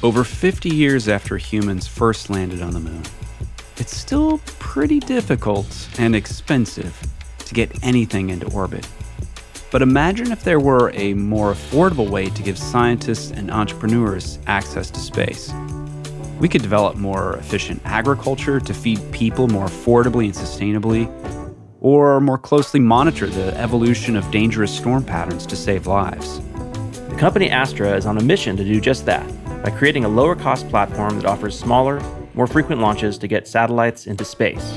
[0.00, 3.02] Over 50 years after humans first landed on the moon,
[3.78, 6.96] it's still pretty difficult and expensive
[7.40, 8.86] to get anything into orbit.
[9.72, 14.88] But imagine if there were a more affordable way to give scientists and entrepreneurs access
[14.92, 15.52] to space.
[16.38, 21.10] We could develop more efficient agriculture to feed people more affordably and sustainably,
[21.80, 26.38] or more closely monitor the evolution of dangerous storm patterns to save lives.
[27.08, 29.28] The company Astra is on a mission to do just that
[29.62, 32.00] by creating a lower cost platform that offers smaller,
[32.34, 34.76] more frequent launches to get satellites into space.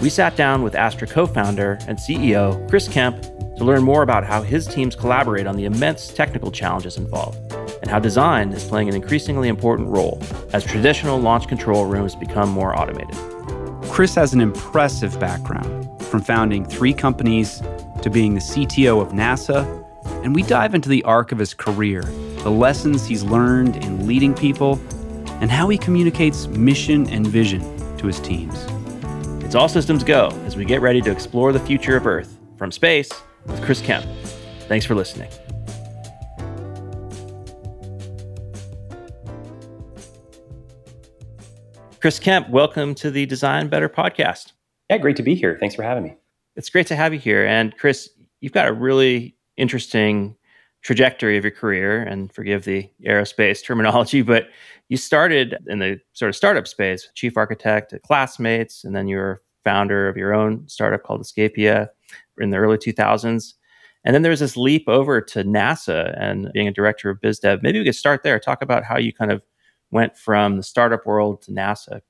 [0.00, 3.22] We sat down with Astra co founder and CEO Chris Kemp
[3.56, 7.38] to learn more about how his teams collaborate on the immense technical challenges involved,
[7.80, 10.20] and how design is playing an increasingly important role
[10.52, 13.16] as traditional launch control rooms become more automated.
[13.88, 17.62] Chris has an impressive background, from founding three companies
[18.02, 19.85] to being the CTO of NASA,
[20.22, 22.02] and we dive into the arc of his career,
[22.42, 24.80] the lessons he's learned in leading people,
[25.40, 27.60] and how he communicates mission and vision
[27.98, 28.66] to his teams.
[29.44, 32.72] It's all systems go as we get ready to explore the future of Earth from
[32.72, 33.10] space
[33.46, 34.04] with Chris Kemp.
[34.68, 35.30] Thanks for listening.
[42.00, 44.52] Chris Kemp, welcome to the Design Better podcast.
[44.90, 45.56] Yeah, great to be here.
[45.58, 46.16] Thanks for having me.
[46.54, 47.46] It's great to have you here.
[47.46, 48.10] And Chris,
[48.40, 50.36] you've got a really interesting
[50.82, 54.48] trajectory of your career, and forgive the aerospace terminology, but
[54.88, 59.16] you started in the sort of startup space, chief architect at Classmates, and then you
[59.16, 61.88] were founder of your own startup called Escapia
[62.38, 63.54] in the early 2000s.
[64.04, 67.40] And then there was this leap over to NASA and being a director of biz
[67.40, 67.64] dev.
[67.64, 68.38] Maybe we could start there.
[68.38, 69.42] Talk about how you kind of
[69.90, 72.00] went from the startup world to NASA.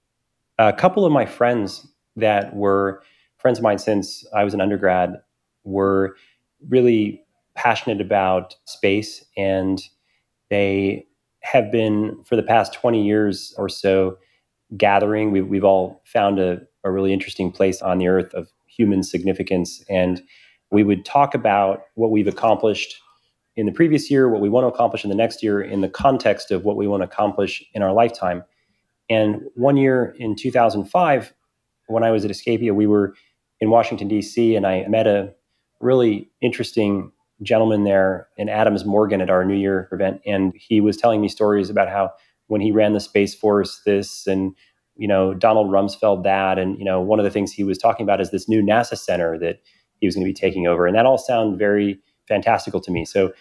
[0.58, 3.03] A couple of my friends that were
[3.38, 5.14] friends of mine since I was an undergrad
[5.64, 6.16] were
[6.69, 7.22] really
[7.56, 9.82] passionate about space and
[10.50, 11.06] they
[11.42, 14.16] have been for the past 20 years or so
[14.76, 19.02] gathering we, we've all found a, a really interesting place on the earth of human
[19.02, 19.82] significance.
[19.88, 20.22] And
[20.70, 23.00] we would talk about what we've accomplished
[23.54, 25.88] in the previous year, what we want to accomplish in the next year, in the
[25.88, 28.44] context of what we want to accomplish in our lifetime.
[29.08, 31.32] And one year in 2005,
[31.86, 33.14] when I was at Escapia, we were
[33.60, 35.32] in Washington, D.C., and I met a
[35.81, 40.20] really interesting gentleman there in Adams Morgan at our New Year event.
[40.26, 42.10] And he was telling me stories about how
[42.48, 44.54] when he ran the Space Force, this and
[44.97, 46.58] you know, Donald Rumsfeld that.
[46.58, 48.96] And, you know, one of the things he was talking about is this new NASA
[48.96, 49.60] center that
[50.00, 50.86] he was going to be taking over.
[50.86, 53.04] And that all sounded very fantastical to me.
[53.04, 53.32] So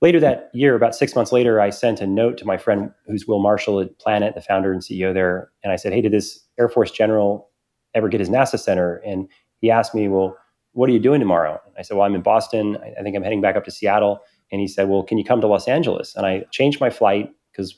[0.00, 3.26] later that year, about six months later, I sent a note to my friend who's
[3.26, 5.50] Will Marshall at Planet, the founder and CEO there.
[5.62, 7.50] And I said, Hey, did this Air Force general
[7.94, 8.96] ever get his NASA center?
[9.04, 9.28] And
[9.60, 10.36] he asked me, Well,
[10.72, 11.60] what are you doing tomorrow?
[11.78, 12.78] I said, Well, I'm in Boston.
[12.98, 14.20] I think I'm heading back up to Seattle.
[14.52, 16.14] And he said, Well, can you come to Los Angeles?
[16.16, 17.76] And I changed my flight because,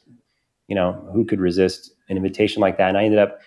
[0.68, 2.88] you know, who could resist an invitation like that.
[2.88, 3.40] And I ended up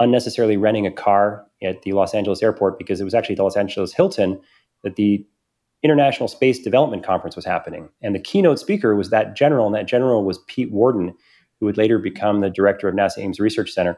[0.00, 3.56] unnecessarily renting a car at the Los Angeles airport because it was actually the Los
[3.56, 4.40] Angeles Hilton
[4.84, 5.24] that the
[5.82, 7.88] International Space Development Conference was happening.
[8.02, 11.14] And the keynote speaker was that general, and that general was Pete Worden,
[11.58, 13.96] who would later become the director of NASA Ames Research Center.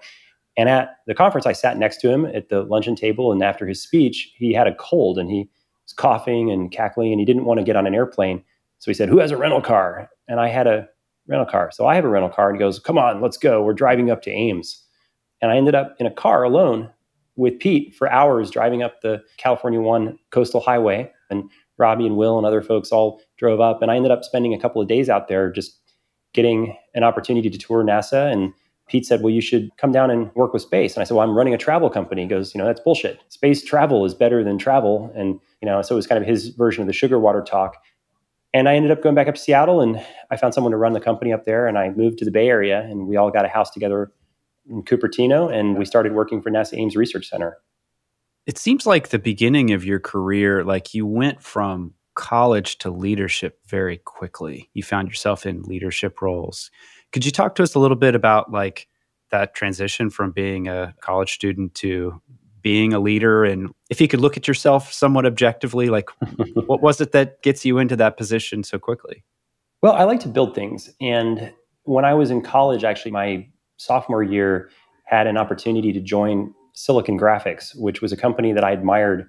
[0.57, 3.33] And at the conference, I sat next to him at the luncheon table.
[3.33, 5.49] And after his speech, he had a cold and he
[5.85, 8.43] was coughing and cackling, and he didn't want to get on an airplane.
[8.79, 10.09] So he said, Who has a rental car?
[10.29, 10.89] And I had a
[11.27, 11.71] rental car.
[11.73, 12.49] So I have a rental car.
[12.51, 13.63] And he goes, Come on, let's go.
[13.63, 14.85] We're driving up to Ames.
[15.41, 16.91] And I ended up in a car alone
[17.37, 21.11] with Pete for hours driving up the California One coastal highway.
[21.31, 23.81] And Robbie and Will and other folks all drove up.
[23.81, 25.79] And I ended up spending a couple of days out there just
[26.35, 28.31] getting an opportunity to tour NASA.
[28.31, 28.53] And
[28.91, 30.95] Pete said, Well, you should come down and work with space.
[30.95, 32.23] And I said, Well, I'm running a travel company.
[32.23, 33.21] He goes, You know, that's bullshit.
[33.29, 35.13] Space travel is better than travel.
[35.15, 37.77] And, you know, so it was kind of his version of the sugar water talk.
[38.53, 40.93] And I ended up going back up to Seattle and I found someone to run
[40.93, 41.69] the company up there.
[41.69, 44.11] And I moved to the Bay Area and we all got a house together
[44.69, 47.59] in Cupertino and we started working for NASA Ames Research Center.
[48.47, 53.61] It seems like the beginning of your career, like you went from college to leadership
[53.67, 54.69] very quickly.
[54.75, 56.71] You found yourself in leadership roles.
[57.13, 58.89] Could you talk to us a little bit about like
[59.31, 62.21] that transition from being a college student to
[62.63, 63.45] being a leader?
[63.45, 66.11] And if you could look at yourself somewhat objectively like
[66.67, 69.25] what was it that gets you into that position so quickly?
[69.83, 70.91] Well i like to build things.
[71.01, 71.53] And
[71.85, 73.47] when i was in college actually my
[73.77, 74.71] sophomore year
[75.05, 79.29] had an opportunity to join silicon graphics which was a company that i admired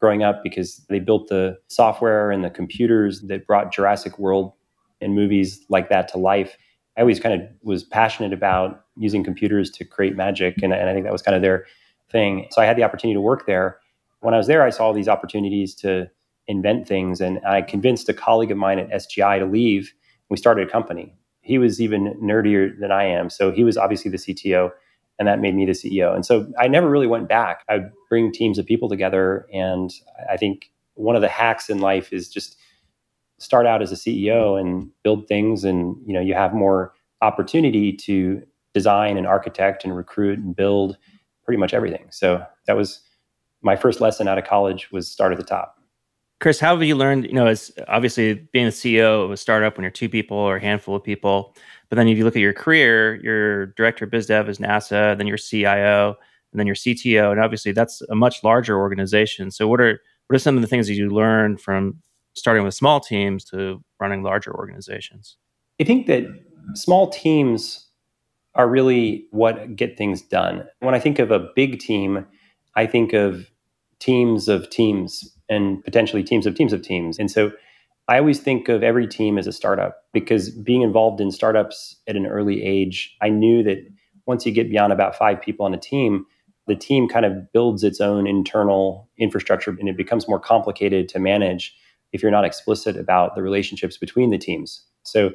[0.00, 4.52] growing up because they built the software and the computers that brought jurassic world
[5.00, 6.56] and movies like that to life
[6.96, 10.92] i always kind of was passionate about using computers to create magic and, and i
[10.92, 11.66] think that was kind of their
[12.10, 12.48] thing.
[12.50, 13.78] So I had the opportunity to work there.
[14.20, 16.10] When I was there, I saw these opportunities to
[16.46, 19.92] invent things, and I convinced a colleague of mine at SGI to leave.
[20.28, 23.30] We started a company, he was even nerdier than I am.
[23.30, 24.70] So he was obviously the CTO,
[25.18, 26.14] and that made me the CEO.
[26.14, 27.64] And so I never really went back.
[27.68, 29.92] I'd bring teams of people together, and
[30.30, 32.56] I think one of the hacks in life is just
[33.40, 37.92] start out as a CEO and build things, and you know you have more opportunity
[37.92, 38.42] to
[38.72, 40.96] design and architect and recruit and build
[41.44, 42.06] pretty much everything.
[42.10, 43.00] So that was
[43.62, 45.76] my first lesson out of college was start at the top.
[46.40, 47.24] Chris, how have you learned?
[47.26, 50.56] You know, as obviously being a CEO of a startup when you're two people or
[50.56, 51.54] a handful of people,
[51.88, 55.18] but then if you look at your career, your director of biz dev is NASA,
[55.18, 56.16] then your CIO,
[56.52, 59.50] and then your CTO, and obviously that's a much larger organization.
[59.50, 62.00] So, what are what are some of the things that you learned from
[62.34, 65.36] starting with small teams to running larger organizations?
[65.80, 66.24] I think that
[66.74, 67.86] small teams
[68.54, 70.64] are really what get things done.
[70.80, 72.26] When I think of a big team,
[72.76, 73.50] I think of
[73.98, 77.18] teams of teams and potentially teams of teams of teams.
[77.18, 77.52] And so
[78.08, 82.16] I always think of every team as a startup because being involved in startups at
[82.16, 83.78] an early age, I knew that
[84.26, 86.26] once you get beyond about five people on a team,
[86.66, 91.18] the team kind of builds its own internal infrastructure and it becomes more complicated to
[91.18, 91.74] manage
[92.12, 94.84] if you're not explicit about the relationships between the teams.
[95.02, 95.30] So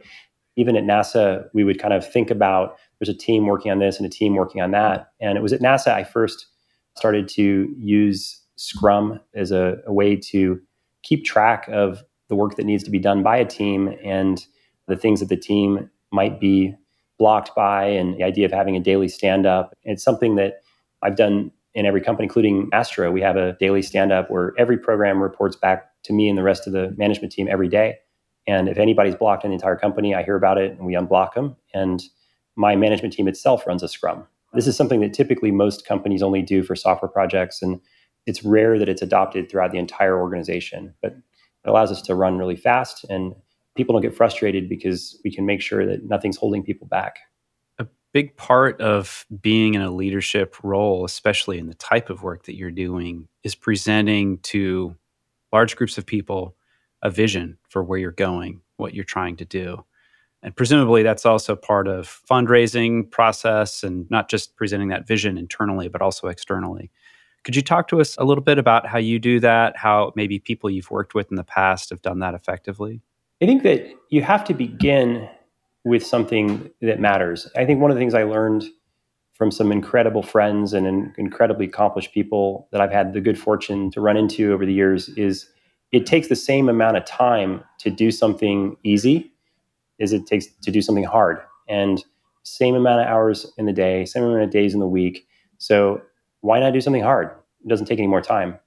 [0.56, 3.98] even at NASA, we would kind of think about there's a team working on this
[3.98, 5.12] and a team working on that.
[5.20, 6.48] And it was at NASA I first
[6.96, 10.60] started to use Scrum as a, a way to
[11.04, 14.46] keep track of the work that needs to be done by a team and
[14.88, 16.74] the things that the team might be
[17.18, 19.74] blocked by and the idea of having a daily stand up.
[19.84, 20.62] It's something that
[21.02, 23.12] I've done in every company, including Astra.
[23.12, 26.44] We have a daily stand up where every program reports back to me and the
[26.44, 27.96] rest of the management team every day.
[28.48, 31.34] And if anybody's blocked in the entire company, I hear about it and we unblock
[31.34, 31.56] them.
[31.74, 32.04] And
[32.56, 34.26] my management team itself runs a scrum.
[34.54, 37.62] This is something that typically most companies only do for software projects.
[37.62, 37.82] And
[38.26, 40.94] it's rare that it's adopted throughout the entire organization.
[41.02, 43.36] But it allows us to run really fast and
[43.76, 47.20] people don't get frustrated because we can make sure that nothing's holding people back.
[47.78, 52.46] A big part of being in a leadership role, especially in the type of work
[52.46, 54.96] that you're doing, is presenting to
[55.52, 56.56] large groups of people
[57.02, 59.84] a vision for where you're going, what you're trying to do.
[60.42, 65.88] And presumably that's also part of fundraising process and not just presenting that vision internally,
[65.88, 66.92] but also externally.
[67.44, 70.40] Could you talk to us a little bit about how you do that, how maybe
[70.40, 73.02] people you've worked with in the past have done that effectively?
[73.42, 75.30] I think that you have to begin
[75.84, 77.48] with something that matters.
[77.56, 78.66] I think one of the things I learned
[79.36, 84.02] from some incredible friends and incredibly accomplished people that I've had the good fortune to
[84.02, 85.50] run into over the years is
[85.92, 89.34] it takes the same amount of time to do something easy
[90.00, 92.04] as it takes to do something hard and
[92.44, 95.28] same amount of hours in the day, same amount of days in the week.
[95.58, 96.02] So
[96.42, 97.30] why not do something hard?
[97.64, 98.58] It doesn't take any more time.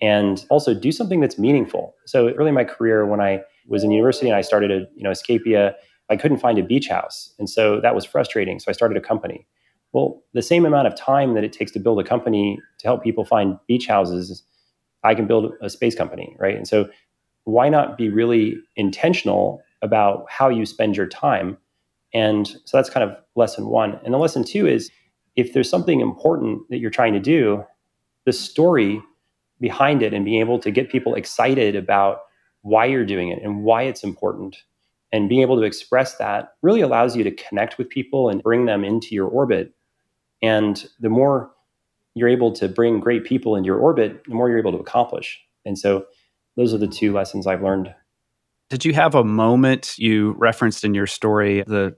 [0.00, 1.94] And also do something that's meaningful.
[2.06, 5.02] So early in my career, when I was in university and I started a, you
[5.02, 5.74] know, Escapia,
[6.10, 7.32] I couldn't find a beach house.
[7.38, 8.60] And so that was frustrating.
[8.60, 9.46] So I started a company.
[9.94, 13.04] Well, the same amount of time that it takes to build a company to help
[13.04, 14.42] people find beach houses,
[15.04, 16.56] I can build a space company, right?
[16.56, 16.88] And so
[17.44, 21.56] why not be really intentional about how you spend your time?
[22.12, 24.00] And so that's kind of lesson one.
[24.04, 24.90] And the lesson two is
[25.36, 27.64] if there's something important that you're trying to do,
[28.26, 29.00] the story
[29.60, 32.18] behind it and being able to get people excited about
[32.62, 34.56] why you're doing it and why it's important
[35.12, 38.66] and being able to express that really allows you to connect with people and bring
[38.66, 39.72] them into your orbit.
[40.44, 41.50] And the more
[42.14, 45.40] you're able to bring great people into your orbit, the more you're able to accomplish.
[45.64, 46.04] And so
[46.54, 47.94] those are the two lessons I've learned.
[48.68, 51.96] Did you have a moment you referenced in your story, the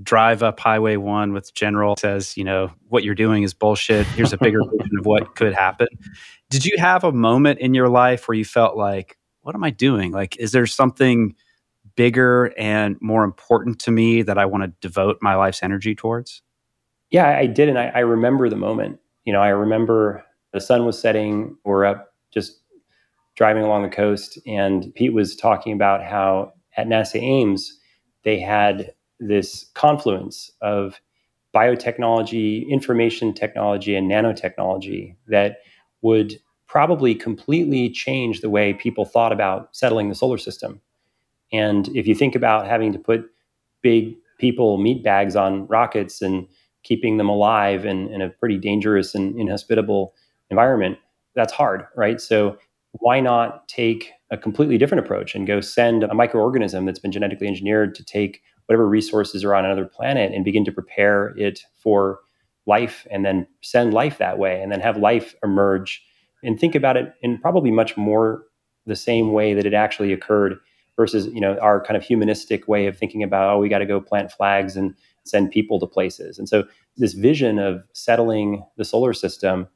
[0.00, 4.06] drive up Highway One with General says, you know, what you're doing is bullshit.
[4.06, 5.88] Here's a bigger vision of what could happen.
[6.50, 9.70] Did you have a moment in your life where you felt like, what am I
[9.70, 10.12] doing?
[10.12, 11.34] Like, is there something
[11.96, 16.42] bigger and more important to me that I want to devote my life's energy towards?
[17.12, 17.70] Yeah, I did.
[17.70, 19.00] And I, I remember the moment.
[19.26, 21.56] You know, I remember the sun was setting.
[21.64, 22.60] We're up just
[23.36, 24.38] driving along the coast.
[24.46, 27.78] And Pete was talking about how at NASA Ames,
[28.24, 31.00] they had this confluence of
[31.54, 35.58] biotechnology, information technology, and nanotechnology that
[36.02, 40.80] would probably completely change the way people thought about settling the solar system.
[41.52, 43.26] And if you think about having to put
[43.82, 46.48] big people meat bags on rockets and
[46.82, 50.14] keeping them alive in, in a pretty dangerous and inhospitable
[50.50, 50.98] environment,
[51.34, 52.20] that's hard, right?
[52.20, 52.58] So
[52.92, 57.46] why not take a completely different approach and go send a microorganism that's been genetically
[57.46, 62.20] engineered to take whatever resources are on another planet and begin to prepare it for
[62.66, 66.02] life and then send life that way and then have life emerge
[66.44, 68.44] and think about it in probably much more
[68.86, 70.58] the same way that it actually occurred
[70.96, 73.86] versus you know our kind of humanistic way of thinking about oh we got to
[73.86, 76.38] go plant flags and send people to places.
[76.38, 76.64] And so
[76.96, 79.68] this vision of settling the solar system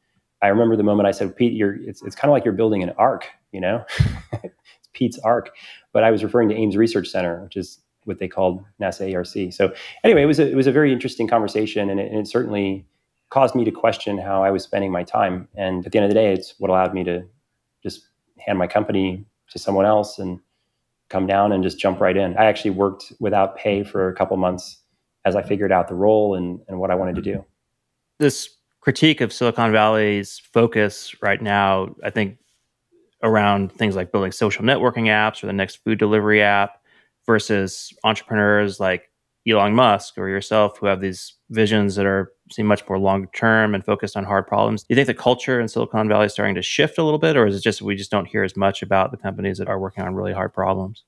[0.43, 2.83] i remember the moment i said pete you're it's, it's kind of like you're building
[2.83, 3.85] an ark you know?
[4.45, 5.51] It's pete's ark.
[5.93, 9.53] But i was referring to ames research center which is what they called nasa arc
[9.53, 9.73] so
[10.05, 12.87] anyway it was a, it was a very interesting conversation and it, and it certainly
[13.31, 15.49] caused me to question how i was spending my time.
[15.57, 17.25] And at the end of the day it's what allowed me to
[17.83, 18.07] just
[18.39, 20.39] hand my company to someone else and
[21.09, 22.37] come down and just jump right in.
[22.37, 24.83] I actually worked without pay for a couple months
[25.27, 27.45] as I figured out the role and, and what I wanted to do.
[28.19, 28.49] This
[28.81, 32.39] critique of Silicon Valley's focus right now, I think,
[33.23, 36.81] around things like building social networking apps or the next food delivery app
[37.27, 39.11] versus entrepreneurs like
[39.49, 43.75] Elon Musk or yourself who have these visions that are seem much more long term
[43.75, 44.83] and focused on hard problems.
[44.83, 47.37] Do you think the culture in Silicon Valley is starting to shift a little bit,
[47.37, 49.79] or is it just we just don't hear as much about the companies that are
[49.81, 51.05] working on really hard problems?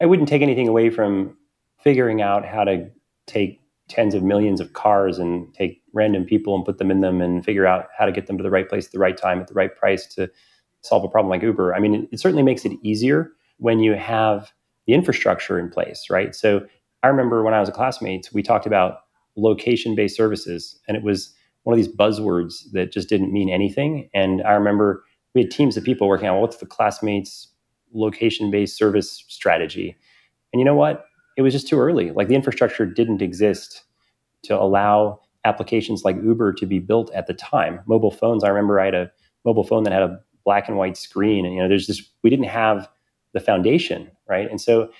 [0.00, 1.36] I wouldn't take anything away from
[1.82, 2.90] figuring out how to
[3.30, 7.20] take tens of millions of cars and take random people and put them in them
[7.20, 9.40] and figure out how to get them to the right place at the right time
[9.40, 10.30] at the right price to
[10.82, 11.74] solve a problem like Uber.
[11.74, 14.52] I mean, it, it certainly makes it easier when you have
[14.86, 16.34] the infrastructure in place, right?
[16.34, 16.66] So
[17.02, 19.00] I remember when I was a classmate, we talked about
[19.36, 20.78] location based services.
[20.86, 21.34] And it was
[21.64, 24.08] one of these buzzwords that just didn't mean anything.
[24.14, 27.48] And I remember we had teams of people working on what's the classmates
[27.92, 29.96] location based service strategy.
[30.52, 31.04] And you know what?
[31.36, 32.10] It was just too early.
[32.10, 33.84] Like the infrastructure didn't exist
[34.44, 37.80] to allow applications like Uber to be built at the time.
[37.86, 39.10] Mobile phones, I remember I had a
[39.44, 41.44] mobile phone that had a black and white screen.
[41.44, 42.88] And you know, there's just we didn't have
[43.32, 44.50] the foundation, right?
[44.50, 44.90] And so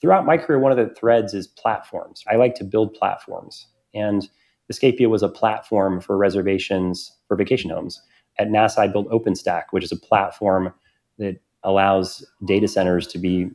[0.00, 2.24] throughout my career, one of the threads is platforms.
[2.30, 3.66] I like to build platforms.
[3.94, 4.28] And
[4.70, 8.02] Escapia was a platform for reservations for vacation homes.
[8.38, 10.72] At NASA, I built OpenStack, which is a platform
[11.18, 13.50] that allows data centers to be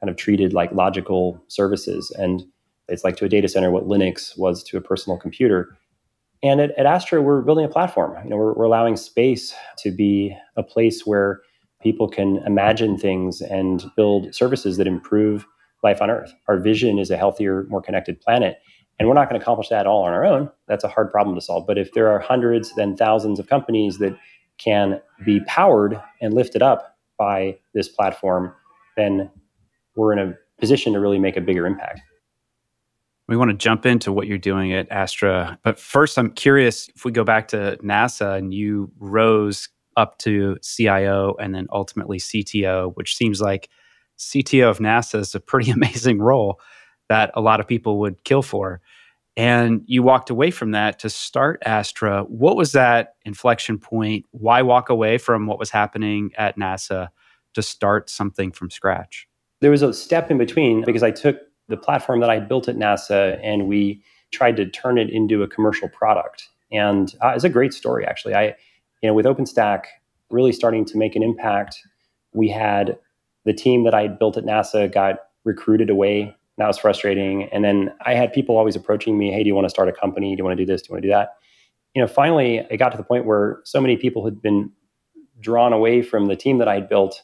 [0.00, 2.10] kind of treated like logical services.
[2.18, 2.44] And
[2.88, 5.76] it's like to a data center what Linux was to a personal computer.
[6.42, 8.16] And at, at Astra, we're building a platform.
[8.24, 11.40] You know, we're, we're allowing space to be a place where
[11.80, 15.46] people can imagine things and build services that improve
[15.82, 16.32] life on Earth.
[16.48, 18.58] Our vision is a healthier, more connected planet.
[18.98, 20.50] And we're not going to accomplish that all on our own.
[20.68, 21.66] That's a hard problem to solve.
[21.66, 24.16] But if there are hundreds, then thousands of companies that
[24.58, 28.54] can be powered and lifted up by this platform,
[28.96, 29.30] then
[29.96, 32.00] we're in a position to really make a bigger impact.
[33.28, 35.58] We want to jump into what you're doing at Astra.
[35.64, 40.56] But first, I'm curious if we go back to NASA and you rose up to
[40.62, 43.68] CIO and then ultimately CTO, which seems like
[44.18, 46.60] CTO of NASA is a pretty amazing role
[47.08, 48.80] that a lot of people would kill for.
[49.36, 52.22] And you walked away from that to start Astra.
[52.22, 54.24] What was that inflection point?
[54.30, 57.08] Why walk away from what was happening at NASA
[57.54, 59.28] to start something from scratch?
[59.60, 62.76] There was a step in between because I took the platform that I built at
[62.76, 66.48] NASA and we tried to turn it into a commercial product.
[66.72, 68.34] And uh, it's a great story, actually.
[68.34, 68.54] I,
[69.02, 69.84] you know, with OpenStack
[70.30, 71.80] really starting to make an impact,
[72.32, 72.98] we had
[73.44, 76.34] the team that I built at NASA got recruited away.
[76.58, 77.44] That was frustrating.
[77.52, 79.92] And then I had people always approaching me, hey, do you want to start a
[79.92, 80.34] company?
[80.34, 80.82] Do you want to do this?
[80.82, 81.34] Do you want to do that?
[81.94, 84.70] You know, finally, it got to the point where so many people had been
[85.40, 87.22] drawn away from the team that I had built.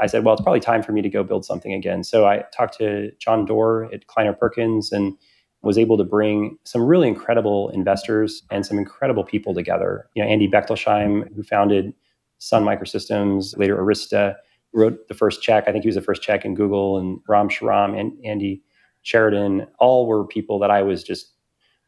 [0.00, 2.04] I said, well, it's probably time for me to go build something again.
[2.04, 5.16] So I talked to John Doerr at Kleiner Perkins and
[5.62, 10.08] was able to bring some really incredible investors and some incredible people together.
[10.14, 11.92] You know, Andy Bechtolsheim, who founded
[12.38, 14.36] Sun Microsystems, later Arista,
[14.72, 15.64] wrote the first check.
[15.66, 18.62] I think he was the first check in Google, and Ram Shriram and Andy
[19.02, 21.32] Sheridan, all were people that I was just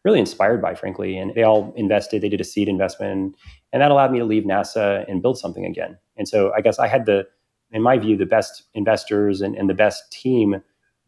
[0.05, 1.17] really inspired by, frankly.
[1.17, 2.23] And they all invested.
[2.23, 3.37] They did a seed investment,
[3.73, 5.97] and that allowed me to leave NASA and build something again.
[6.17, 7.27] And so I guess I had the,
[7.73, 10.63] in my view, the best investors and, and the best team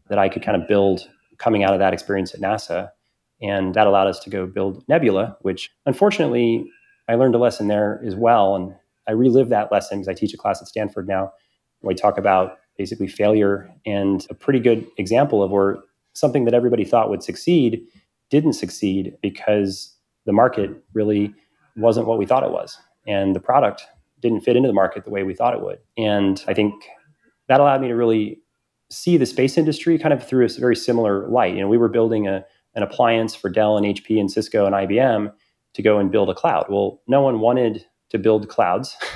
[0.08, 2.90] that I could kind of build coming out of that experience at NASA.
[3.40, 6.70] And that allowed us to go build Nebula, which unfortunately
[7.08, 8.54] I learned a lesson there as well.
[8.54, 8.74] And
[9.08, 11.32] I relive that lesson because I teach a class at Stanford now
[11.82, 15.78] we talk about basically failure and a pretty good example of where
[16.14, 17.82] something that everybody thought would succeed
[18.30, 21.34] didn't succeed because the market really
[21.76, 23.86] wasn't what we thought it was and the product
[24.22, 25.78] didn't fit into the market the way we thought it would.
[25.98, 26.74] And i think
[27.48, 28.38] that allowed me to really
[28.90, 31.54] see the space industry kind of through a very similar light.
[31.54, 34.74] You know we were building a, an appliance for dell and hp and cisco and
[34.74, 35.32] ibm
[35.74, 36.66] to go and build a cloud.
[36.68, 38.96] Well no one wanted to build clouds.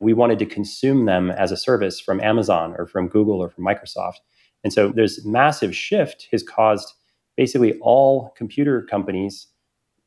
[0.00, 3.64] We wanted to consume them as a service from Amazon or from Google or from
[3.64, 4.16] Microsoft.
[4.62, 6.92] And so there's massive shift has caused
[7.36, 9.46] basically all computer companies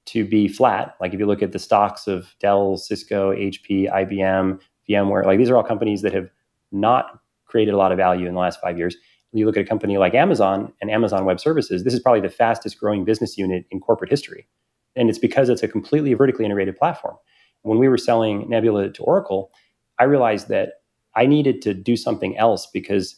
[0.08, 0.96] to be flat.
[1.00, 4.60] Like if you look at the stocks of Dell, Cisco, HP, IBM,
[4.90, 6.30] VMware, like these are all companies that have
[6.72, 8.96] not created a lot of value in the last five years.
[9.34, 12.30] You look at a company like Amazon and Amazon Web Services, this is probably the
[12.30, 14.48] fastest growing business unit in corporate history.
[14.96, 17.16] And it's because it's a completely vertically integrated platform.
[17.62, 19.52] When we were selling Nebula to Oracle,
[20.00, 20.82] I realized that
[21.16, 23.18] I needed to do something else because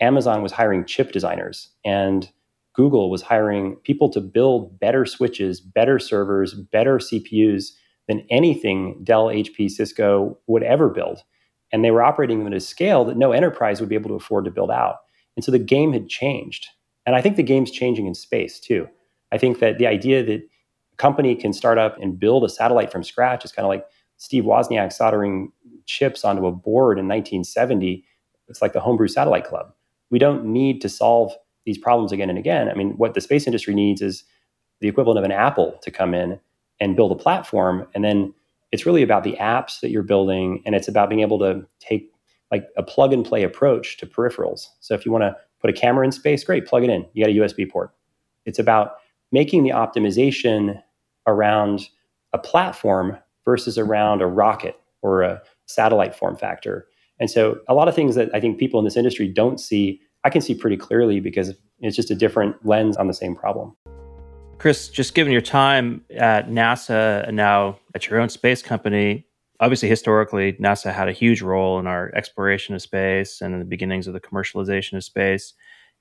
[0.00, 2.30] Amazon was hiring chip designers and
[2.76, 7.72] Google was hiring people to build better switches, better servers, better CPUs
[8.06, 11.22] than anything Dell, HP, Cisco would ever build.
[11.72, 14.14] And they were operating them at a scale that no enterprise would be able to
[14.14, 14.96] afford to build out.
[15.36, 16.68] And so the game had changed.
[17.06, 18.86] And I think the game's changing in space too.
[19.32, 22.92] I think that the idea that a company can start up and build a satellite
[22.92, 23.86] from scratch is kind of like
[24.18, 25.50] Steve Wozniak soldering
[25.86, 28.04] chips onto a board in 1970.
[28.48, 29.72] It's like the homebrew satellite club.
[30.10, 31.32] We don't need to solve
[31.66, 32.70] these problems again and again.
[32.70, 34.24] I mean, what the space industry needs is
[34.80, 36.40] the equivalent of an Apple to come in
[36.80, 37.86] and build a platform.
[37.94, 38.32] And then
[38.72, 40.62] it's really about the apps that you're building.
[40.64, 42.10] And it's about being able to take
[42.50, 44.68] like a plug and play approach to peripherals.
[44.80, 47.04] So if you want to put a camera in space, great, plug it in.
[47.12, 47.90] You got a USB port.
[48.44, 48.96] It's about
[49.32, 50.80] making the optimization
[51.26, 51.88] around
[52.32, 56.86] a platform versus around a rocket or a satellite form factor.
[57.18, 60.00] And so a lot of things that I think people in this industry don't see
[60.26, 63.76] I can see pretty clearly because it's just a different lens on the same problem.
[64.58, 69.24] Chris, just given your time at NASA and now at your own space company,
[69.60, 73.64] obviously historically NASA had a huge role in our exploration of space and in the
[73.64, 75.54] beginnings of the commercialization of space.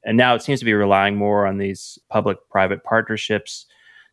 [0.03, 3.67] And now it seems to be relying more on these public-private partnerships.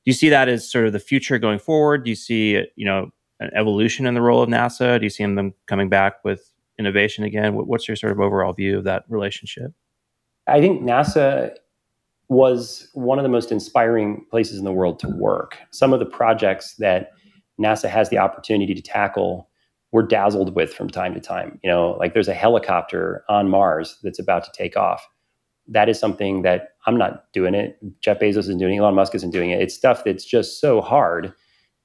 [0.04, 2.04] Do you see that as sort of the future going forward?
[2.04, 3.09] Do you see, you know,
[3.40, 4.99] an evolution in the role of NASA?
[4.99, 7.54] Do you see them coming back with innovation again?
[7.54, 9.73] What's your sort of overall view of that relationship?
[10.47, 11.55] I think NASA
[12.29, 15.59] was one of the most inspiring places in the world to work.
[15.71, 17.11] Some of the projects that
[17.61, 19.49] NASA has the opportunity to tackle
[19.93, 21.61] we're dazzled with from time to time.
[21.63, 25.07] You know, like there's a helicopter on Mars that's about to take off.
[25.69, 27.79] That is something that I'm not doing it.
[28.01, 28.79] Jeff Bezos isn't doing it.
[28.79, 29.61] Elon Musk isn't doing it.
[29.61, 31.33] It's stuff that's just so hard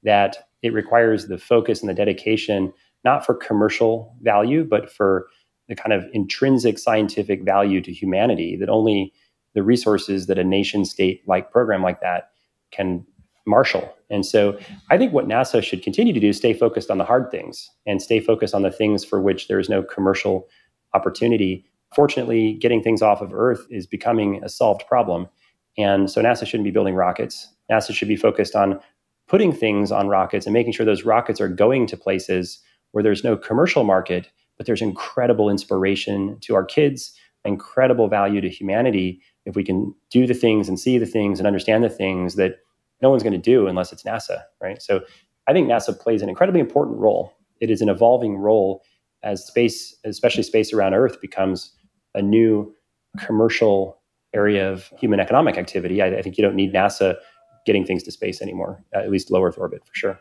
[0.02, 2.72] that it requires the focus and the dedication,
[3.04, 5.28] not for commercial value, but for
[5.68, 9.12] the kind of intrinsic scientific value to humanity that only
[9.54, 12.30] the resources that a nation state like program like that
[12.70, 13.04] can
[13.46, 13.94] marshal.
[14.10, 14.58] And so
[14.90, 17.70] I think what NASA should continue to do is stay focused on the hard things
[17.86, 20.46] and stay focused on the things for which there is no commercial
[20.94, 21.64] opportunity.
[21.94, 25.28] Fortunately, getting things off of Earth is becoming a solved problem.
[25.76, 27.48] And so NASA shouldn't be building rockets.
[27.70, 28.80] NASA should be focused on
[29.28, 32.60] putting things on rockets and making sure those rockets are going to places
[32.92, 37.12] where there's no commercial market but there's incredible inspiration to our kids,
[37.44, 41.46] incredible value to humanity if we can do the things and see the things and
[41.46, 42.56] understand the things that
[43.00, 44.82] no one's going to do unless it's NASA, right?
[44.82, 45.00] So
[45.46, 47.32] I think NASA plays an incredibly important role.
[47.60, 48.82] It is an evolving role
[49.22, 51.72] as space, especially space around Earth, becomes
[52.14, 52.74] a new
[53.18, 54.00] commercial
[54.34, 56.02] area of human economic activity.
[56.02, 57.16] I, I think you don't need NASA
[57.64, 60.20] getting things to space anymore, at least low Earth orbit for sure.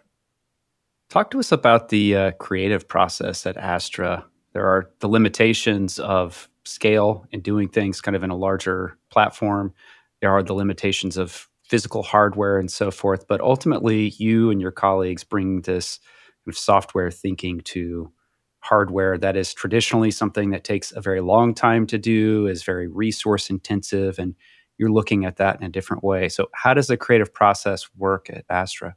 [1.10, 4.26] Talk to us about the uh, creative process at Astra.
[4.54, 9.74] There are the limitations of scale and doing things kind of in a larger platform.
[10.20, 13.26] There are the limitations of physical hardware and so forth.
[13.28, 16.00] But ultimately, you and your colleagues bring this
[16.46, 18.12] kind of software thinking to
[18.60, 22.88] hardware that is traditionally something that takes a very long time to do, is very
[22.88, 24.36] resource intensive, and
[24.78, 26.28] you're looking at that in a different way.
[26.28, 28.96] So, how does the creative process work at Astra?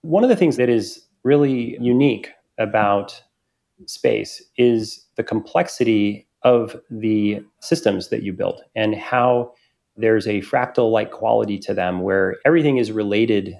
[0.00, 3.22] One of the things that is really unique about
[3.86, 9.52] space is the complexity of the systems that you build and how
[9.96, 13.54] there's a fractal like quality to them where everything is related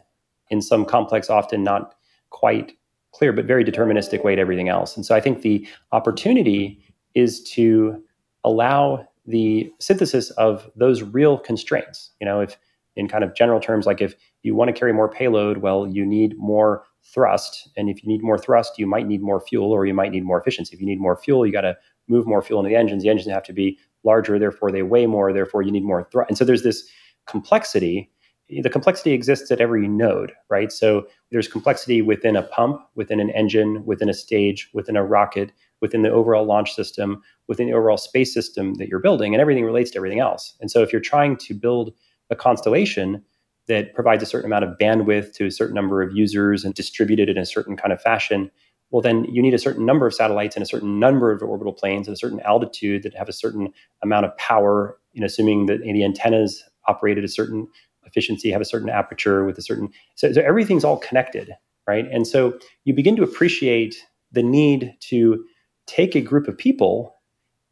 [0.50, 1.94] in some complex, often not
[2.30, 2.72] quite
[3.12, 4.96] clear, but very deterministic way to everything else.
[4.96, 6.82] And so I think the opportunity
[7.14, 8.02] is to
[8.44, 12.10] allow the synthesis of those real constraints.
[12.20, 12.58] You know, if
[12.96, 16.04] in kind of general terms, like if you want to carry more payload, well, you
[16.04, 17.68] need more thrust.
[17.76, 20.24] And if you need more thrust, you might need more fuel or you might need
[20.24, 20.74] more efficiency.
[20.74, 21.76] If you need more fuel, you got to
[22.08, 23.02] move more fuel into the engines.
[23.02, 26.28] The engines have to be larger, therefore they weigh more, therefore you need more thrust.
[26.28, 26.88] And so there's this
[27.26, 28.10] complexity.
[28.48, 30.72] The complexity exists at every node, right?
[30.72, 35.52] So there's complexity within a pump, within an engine, within a stage, within a rocket,
[35.80, 39.64] within the overall launch system, within the overall space system that you're building, and everything
[39.64, 40.54] relates to everything else.
[40.60, 41.92] And so if you're trying to build
[42.30, 43.22] a constellation,
[43.68, 47.28] that provides a certain amount of bandwidth to a certain number of users and distributed
[47.28, 48.50] in a certain kind of fashion,
[48.90, 51.72] well, then you need a certain number of satellites and a certain number of orbital
[51.72, 53.72] planes at a certain altitude that have a certain
[54.02, 57.66] amount of power, know, assuming that the antennas operate at a certain
[58.04, 61.52] efficiency, have a certain aperture with a certain, so, so everything's all connected,
[61.86, 62.06] right?
[62.10, 63.96] And so you begin to appreciate
[64.30, 65.44] the need to
[65.86, 67.16] take a group of people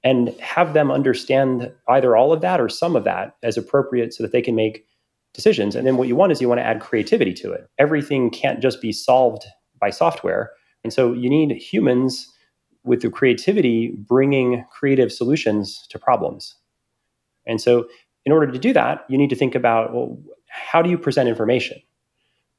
[0.02, 4.22] and have them understand either all of that or some of that as appropriate so
[4.22, 4.86] that they can make
[5.32, 5.76] decisions.
[5.76, 7.68] And then what you want is you want to add creativity to it.
[7.78, 9.44] Everything can't just be solved
[9.80, 10.50] by software.
[10.84, 12.26] And so you need humans
[12.84, 16.56] with the creativity bringing creative solutions to problems.
[17.46, 17.88] And so
[18.24, 21.28] in order to do that, you need to think about well, how do you present
[21.28, 21.80] information?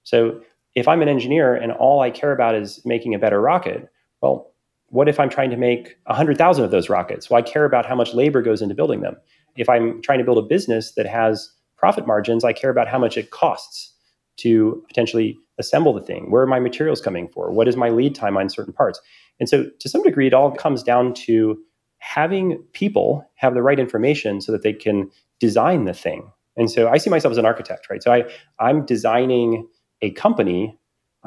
[0.04, 0.42] So
[0.76, 3.90] if I'm an engineer and all I care about is making a better rocket,
[4.22, 4.52] well,
[4.88, 7.30] what if I'm trying to make 100,000 of those rockets?
[7.30, 9.16] Well, I care about how much labor goes into building them.
[9.56, 13.00] If I'm trying to build a business that has profit margins, I care about how
[13.00, 13.92] much it costs
[14.38, 16.30] to potentially assemble the thing.
[16.30, 17.52] Where are my materials coming for?
[17.52, 19.02] What is my lead time on certain parts?
[19.40, 21.58] And so, to some degree, it all comes down to
[21.98, 26.32] having people have the right information so that they can design the thing.
[26.56, 28.04] And so, I see myself as an architect, right?
[28.04, 28.26] So, I,
[28.60, 29.68] I'm designing
[30.04, 30.78] a company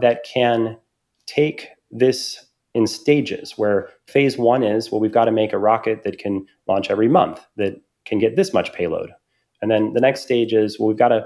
[0.00, 0.78] that can
[1.26, 6.02] take this in stages where phase one is well we've got to make a rocket
[6.02, 9.10] that can launch every month that can get this much payload
[9.64, 11.24] and then the next stage is well we've got to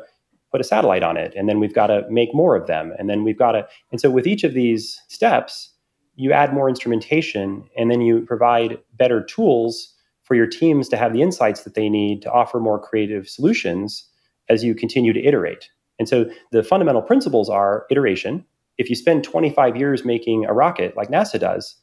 [0.52, 3.10] put a satellite on it and then we've got to make more of them and
[3.10, 5.70] then we've got to and so with each of these steps
[6.14, 11.12] you add more instrumentation and then you provide better tools for your teams to have
[11.12, 14.08] the insights that they need to offer more creative solutions
[14.48, 18.44] as you continue to iterate and so the fundamental principles are iteration
[18.78, 21.74] if you spend 25 years making a rocket like NASA does,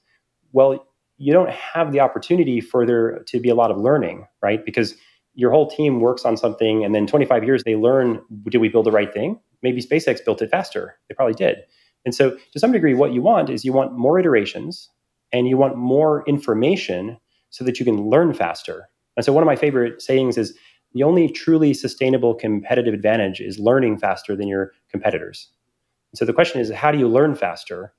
[0.54, 0.88] well,
[1.18, 4.66] you don't have the opportunity for there to be a lot of learning, right?
[4.66, 4.96] Because
[5.36, 8.86] your whole team works on something and then 25 years they learn did we build
[8.86, 9.40] the right thing?
[9.62, 10.98] Maybe SpaceX built it faster.
[11.08, 11.58] They probably did.
[12.06, 14.90] And so to some degree what you want is you want more iterations
[15.34, 17.18] and you want more information
[17.50, 18.90] so that you can learn faster.
[19.18, 20.58] And so one of my favorite sayings is
[20.94, 25.50] the only truly sustainable competitive advantage is learning faster than your competitors.
[26.16, 27.94] So the question is, how do you learn faster?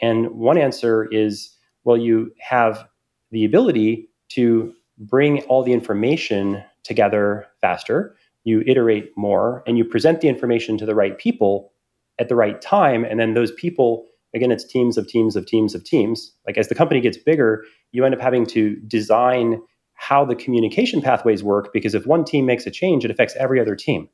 [0.00, 2.88] And one answer is, well, you have
[3.30, 8.16] the ability to bring all the information together faster.
[8.42, 11.72] You iterate more and you present the information to the right people
[12.18, 13.04] at the right time.
[13.04, 16.34] And then those people, again, it's teams of teams of teams of teams.
[16.48, 19.62] Like as the company gets bigger, you end up having to design
[19.94, 23.60] how the communication pathways work because if one team makes a change, it affects every
[23.60, 24.08] other team.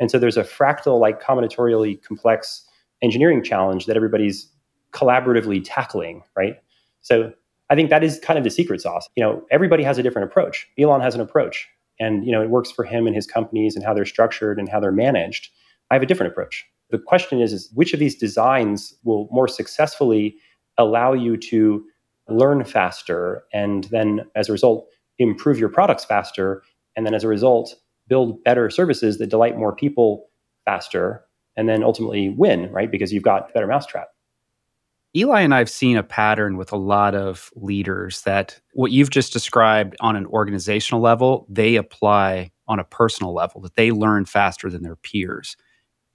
[0.00, 2.64] And so there's a fractal, like combinatorially complex
[3.02, 4.50] engineering challenge that everybody's
[4.92, 6.54] collaboratively tackling, right?
[7.02, 7.34] So
[7.70, 9.08] I think that is kind of the secret sauce.
[9.16, 10.68] You know, everybody has a different approach.
[10.78, 11.68] Elon has an approach,
[12.00, 14.68] and you know, it works for him and his companies and how they're structured and
[14.68, 15.50] how they're managed.
[15.90, 16.64] I have a different approach.
[16.90, 20.36] The question is, is which of these designs will more successfully
[20.78, 21.84] allow you to
[22.28, 26.62] learn faster and then as a result improve your products faster
[26.96, 27.76] and then as a result
[28.08, 30.28] build better services that delight more people
[30.64, 31.24] faster
[31.56, 32.90] and then ultimately win, right?
[32.90, 34.08] Because you've got better mousetrap.
[35.16, 39.32] Eli and I've seen a pattern with a lot of leaders that what you've just
[39.32, 44.68] described on an organizational level, they apply on a personal level, that they learn faster
[44.70, 45.56] than their peers.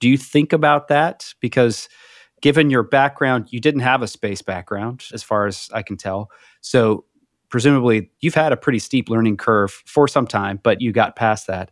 [0.00, 1.32] Do you think about that?
[1.40, 1.88] Because
[2.42, 6.30] given your background, you didn't have a space background, as far as I can tell.
[6.60, 7.04] So
[7.48, 11.46] presumably you've had a pretty steep learning curve for some time, but you got past
[11.46, 11.70] that.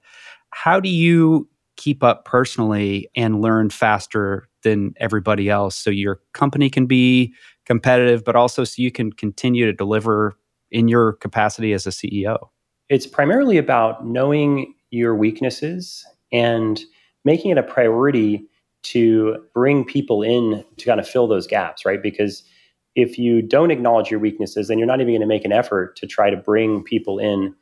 [0.50, 6.70] How do you keep up personally and learn faster than everybody else so your company
[6.70, 7.34] can be
[7.66, 10.34] competitive but also so you can continue to deliver
[10.70, 12.48] in your capacity as a CEO?
[12.88, 16.80] It's primarily about knowing your weaknesses and
[17.24, 18.46] making it a priority
[18.82, 22.02] to bring people in to kind of fill those gaps, right?
[22.02, 22.42] Because
[22.94, 25.96] if you don't acknowledge your weaknesses, then you're not even going to make an effort
[25.96, 27.54] to try to bring people in.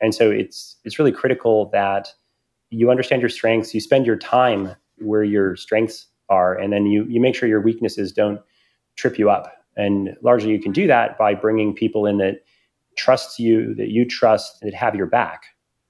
[0.00, 2.08] And so it's it's really critical that
[2.70, 7.04] you understand your strengths, you spend your time where your strengths are, and then you
[7.08, 8.40] you make sure your weaknesses don't
[8.96, 9.52] trip you up.
[9.76, 12.44] And largely, you can do that by bringing people in that
[12.96, 15.44] trusts you, that you trust, that have your back.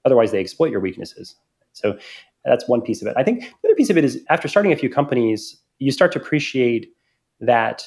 [0.05, 1.35] Otherwise, they exploit your weaknesses.
[1.73, 1.97] So
[2.45, 3.13] that's one piece of it.
[3.17, 6.11] I think the other piece of it is after starting a few companies, you start
[6.13, 6.91] to appreciate
[7.39, 7.85] that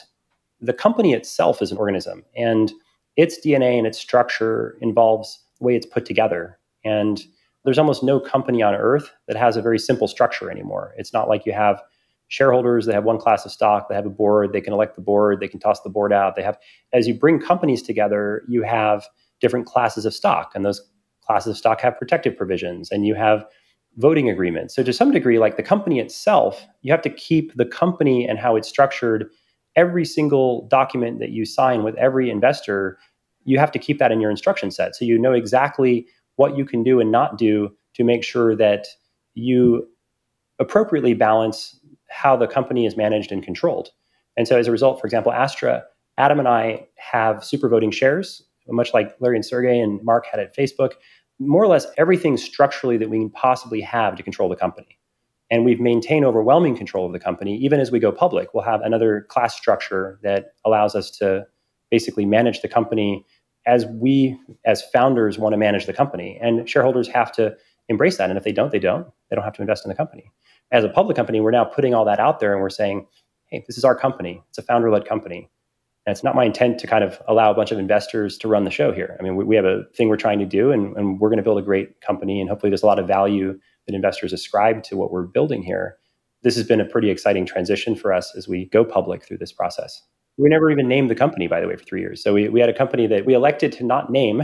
[0.60, 2.72] the company itself is an organism and
[3.16, 6.58] its DNA and its structure involves the way it's put together.
[6.84, 7.24] And
[7.64, 10.94] there's almost no company on earth that has a very simple structure anymore.
[10.96, 11.80] It's not like you have
[12.34, 15.00] shareholders they have one class of stock, they have a board, they can elect the
[15.00, 16.34] board, they can toss the board out.
[16.34, 16.58] They have,
[16.92, 19.06] as you bring companies together, you have
[19.40, 20.82] different classes of stock, and those
[21.24, 23.46] classes of stock have protective provisions, and you have
[23.96, 24.74] voting agreements.
[24.74, 28.38] So, to some degree, like the company itself, you have to keep the company and
[28.38, 29.30] how it's structured.
[29.76, 32.98] Every single document that you sign with every investor,
[33.44, 34.96] you have to keep that in your instruction set.
[34.96, 38.88] So, you know exactly what you can do and not do to make sure that
[39.34, 39.86] you
[40.58, 43.90] appropriately balance how the company is managed and controlled.
[44.36, 45.84] And so, as a result, for example, Astra,
[46.18, 48.42] Adam and I have super voting shares.
[48.68, 50.92] much like Larry and Sergey and Mark had at Facebook.
[51.38, 54.98] More or less everything structurally that we can possibly have to control the company.
[55.50, 57.56] And we've maintained overwhelming control of the company.
[57.58, 61.46] Even as we go public, we'll have another class structure that allows us to
[61.90, 63.26] basically manage the company
[63.66, 66.38] as we, as founders, want to manage the company.
[66.40, 67.56] And shareholders have to
[67.88, 68.30] embrace that.
[68.30, 69.06] And if they don't, they don't.
[69.28, 70.30] They don't have to invest in the company.
[70.74, 73.06] As a public company, we're now putting all that out there and we're saying,
[73.46, 74.42] hey, this is our company.
[74.48, 75.48] It's a founder led company.
[76.04, 78.64] And it's not my intent to kind of allow a bunch of investors to run
[78.64, 79.16] the show here.
[79.20, 81.38] I mean, we, we have a thing we're trying to do, and, and we're going
[81.38, 82.40] to build a great company.
[82.40, 83.56] And hopefully, there's a lot of value
[83.86, 85.96] that investors ascribe to what we're building here.
[86.42, 89.52] This has been a pretty exciting transition for us as we go public through this
[89.52, 90.02] process.
[90.36, 92.20] We never even named the company, by the way, for three years.
[92.20, 94.42] So we, we had a company that we elected to not name.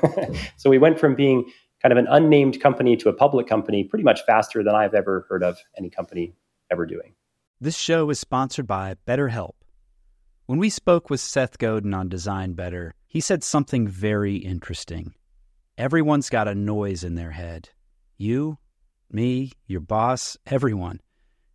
[0.58, 1.50] so we went from being
[1.82, 5.26] kind of an unnamed company to a public company pretty much faster than I've ever
[5.28, 6.34] heard of any company
[6.70, 7.14] ever doing.
[7.60, 9.52] This show is sponsored by BetterHelp.
[10.46, 15.14] When we spoke with Seth Godin on Design Better, he said something very interesting.
[15.78, 17.70] Everyone's got a noise in their head.
[18.16, 18.58] You,
[19.10, 21.00] me, your boss, everyone.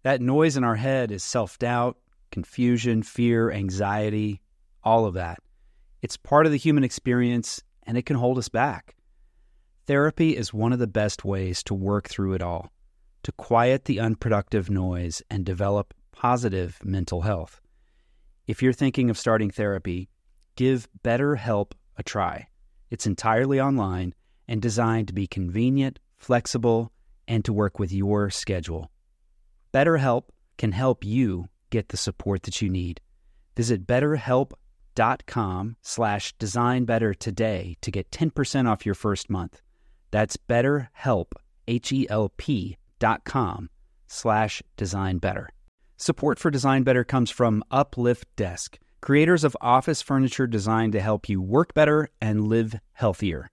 [0.03, 1.97] That noise in our head is self doubt,
[2.31, 4.41] confusion, fear, anxiety,
[4.83, 5.39] all of that.
[6.01, 8.95] It's part of the human experience and it can hold us back.
[9.87, 12.73] Therapy is one of the best ways to work through it all,
[13.23, 17.61] to quiet the unproductive noise and develop positive mental health.
[18.47, 20.09] If you're thinking of starting therapy,
[20.57, 22.49] give BetterHelp a try.
[22.89, 24.13] It's entirely online
[24.45, 26.91] and designed to be convenient, flexible,
[27.25, 28.91] and to work with your schedule.
[29.73, 30.23] BetterHelp
[30.57, 32.99] can help you get the support that you need.
[33.55, 39.61] Visit betterhelp.com slash designbetter today to get 10% off your first month.
[40.11, 41.31] That's betterhelp,
[41.67, 43.69] H-E-L-P dot com
[44.07, 45.47] slash designbetter.
[45.97, 51.27] Support for Design Better comes from Uplift Desk, creators of office furniture designed to help
[51.27, 53.49] you work better and live healthier.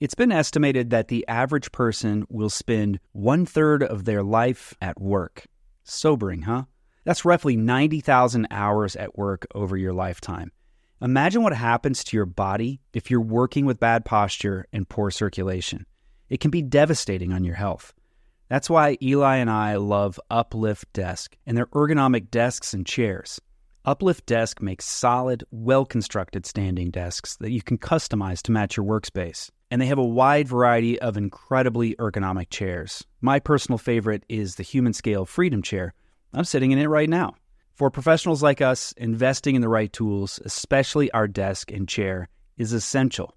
[0.00, 5.00] It's been estimated that the average person will spend one third of their life at
[5.00, 5.46] work.
[5.82, 6.64] Sobering, huh?
[7.04, 10.52] That's roughly 90,000 hours at work over your lifetime.
[11.00, 15.86] Imagine what happens to your body if you're working with bad posture and poor circulation.
[16.28, 17.94] It can be devastating on your health.
[18.48, 23.40] That's why Eli and I love Uplift Desk and their ergonomic desks and chairs.
[23.84, 28.84] Uplift Desk makes solid, well constructed standing desks that you can customize to match your
[28.84, 29.50] workspace.
[29.70, 33.04] And they have a wide variety of incredibly ergonomic chairs.
[33.20, 35.94] My personal favorite is the Human Scale Freedom Chair.
[36.34, 37.34] I'm sitting in it right now.
[37.78, 42.72] For professionals like us, investing in the right tools, especially our desk and chair, is
[42.72, 43.36] essential.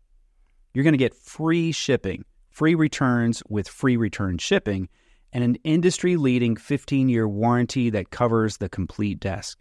[0.73, 4.89] You're going to get free shipping, free returns with free return shipping
[5.31, 9.59] and an industry leading 15 year warranty that covers the complete desk.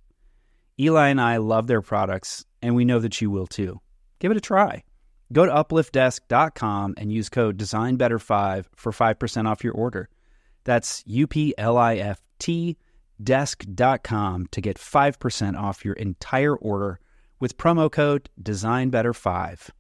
[0.79, 3.83] Eli and I love their products, and we know that you will too.
[4.19, 4.83] Give it a try.
[5.31, 10.09] Go to upliftdesk.com and use code DesignBetter5 for 5% off your order.
[10.65, 12.79] That's U P L I F T
[13.23, 17.01] desk.com to get 5% off your entire order
[17.39, 19.71] with promo code DesignBetter5.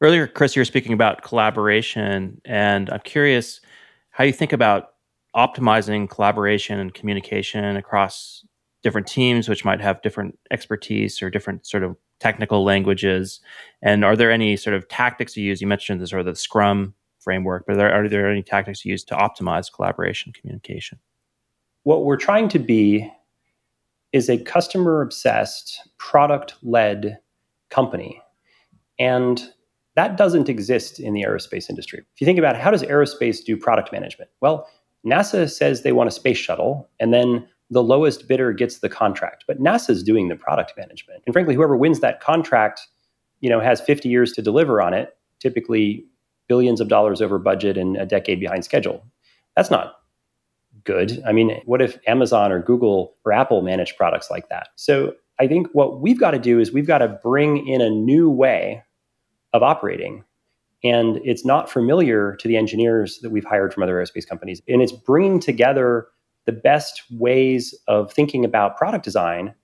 [0.00, 3.60] Earlier, Chris, you were speaking about collaboration, and I'm curious
[4.10, 4.90] how you think about
[5.34, 8.44] optimizing collaboration and communication across
[8.82, 13.40] different teams, which might have different expertise or different sort of technical languages.
[13.82, 15.60] And are there any sort of tactics you use?
[15.60, 18.84] You mentioned the sort of the Scrum framework, but are there, are there any tactics
[18.84, 20.98] you use to optimize collaboration communication?
[21.88, 23.10] What we're trying to be
[24.12, 27.18] is a customer obsessed, product led
[27.70, 28.20] company.
[28.98, 29.42] And
[29.96, 32.00] that doesn't exist in the aerospace industry.
[32.00, 34.30] If you think about it, how does aerospace do product management?
[34.42, 34.68] Well,
[35.06, 39.44] NASA says they want a space shuttle, and then the lowest bidder gets the contract.
[39.48, 41.22] But NASA's doing the product management.
[41.24, 42.86] And frankly, whoever wins that contract,
[43.40, 46.04] you know, has 50 years to deliver on it, typically
[46.48, 49.06] billions of dollars over budget and a decade behind schedule.
[49.56, 49.97] That's not
[50.84, 51.22] good.
[51.26, 54.68] I mean, what if Amazon or Google or Apple manage products like that?
[54.76, 57.90] So I think what we've got to do is we've got to bring in a
[57.90, 58.82] new way
[59.52, 60.24] of operating
[60.84, 64.62] and it's not familiar to the engineers that we've hired from other aerospace companies.
[64.68, 66.06] And it's bringing together
[66.46, 69.54] the best ways of thinking about product design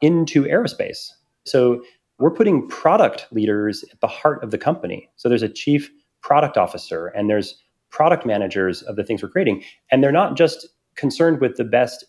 [0.00, 1.10] into aerospace.
[1.44, 1.82] So
[2.18, 5.10] we're putting product leaders at the heart of the company.
[5.16, 5.90] So there's a chief
[6.22, 7.62] product officer and there's
[7.94, 9.62] product managers of the things we're creating.
[9.90, 12.04] And they're not just concerned with the best,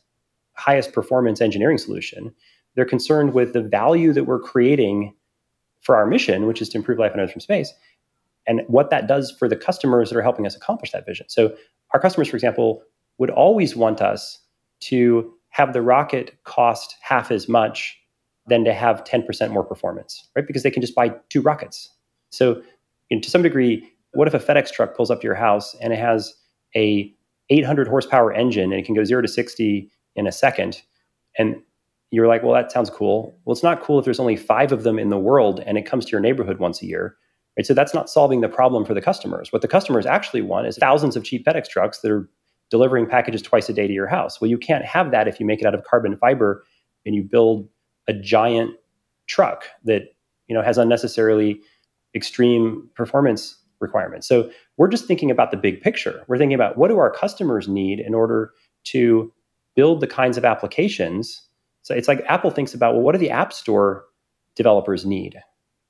[0.54, 2.34] highest performance engineering solution,
[2.74, 5.14] they're concerned with the value that we're creating
[5.82, 7.72] for our mission, which is to improve life on Earth from space
[8.48, 11.28] and what that does for the customers that are helping us accomplish that vision.
[11.30, 11.56] So,
[11.94, 12.82] our customers, for example,
[13.20, 14.40] would always want us
[14.82, 17.98] to have the rocket cost half as much
[18.48, 20.46] than to have 10% more performance, right?
[20.46, 21.90] Because they can just buy two rockets.
[22.32, 22.62] So,
[23.10, 25.76] you know, to some degree, what if a FedEx truck pulls up to your house
[25.82, 26.34] and it has
[26.76, 27.12] a
[27.50, 30.82] 800 horsepower engine and it can go zero to 60 in a second?
[31.38, 31.62] And
[32.12, 33.38] you're like, well, that sounds cool.
[33.46, 35.86] Well, it's not cool if there's only five of them in the world and it
[35.86, 37.16] comes to your neighborhood once a year.
[37.58, 37.66] Right?
[37.66, 39.52] So that's not solving the problem for the customers.
[39.52, 42.30] What the customers actually want is thousands of cheap FedEx trucks that are
[42.70, 44.42] delivering packages twice a day to your house.
[44.42, 46.64] Well, you can't have that if you make it out of carbon fiber
[47.06, 47.68] and you build
[48.08, 48.72] a giant
[49.28, 50.14] truck that
[50.48, 51.60] you know has unnecessarily
[52.14, 54.28] extreme performance requirements.
[54.28, 56.24] So we're just thinking about the big picture.
[56.28, 58.52] We're thinking about what do our customers need in order
[58.86, 59.32] to
[59.76, 61.42] build the kinds of applications.
[61.82, 64.06] So it's like Apple thinks about well, what do the App Store
[64.56, 65.38] developers need?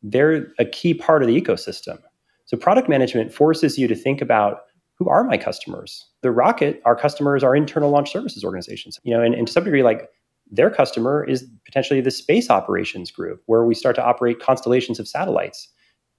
[0.01, 1.99] They're a key part of the ecosystem.
[2.45, 4.61] So product management forces you to think about
[4.97, 6.07] who are my customers?
[6.21, 8.99] The Rocket, our customers are internal launch services organizations.
[9.03, 10.09] You know, and, and to some degree, like
[10.49, 15.07] their customer is potentially the space operations group, where we start to operate constellations of
[15.07, 15.67] satellites.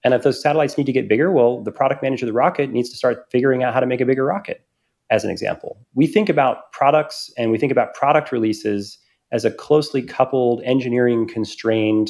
[0.06, 2.70] And if those satellites need to get bigger, well, the product manager of the rocket
[2.70, 4.64] needs to start figuring out how to make a bigger rocket,
[5.10, 5.84] as an example.
[5.94, 8.98] We think about products and we think about product releases
[9.32, 12.08] as a closely coupled, engineering constrained